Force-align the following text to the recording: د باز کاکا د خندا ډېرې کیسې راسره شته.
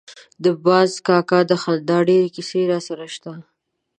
د 0.43 0.45
باز 0.65 0.91
کاکا 1.07 1.39
د 1.47 1.51
خندا 1.61 1.97
ډېرې 2.09 2.33
کیسې 2.35 2.61
راسره 2.71 3.07
شته. 3.15 3.33